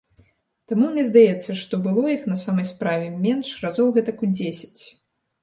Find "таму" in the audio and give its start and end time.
0.71-0.85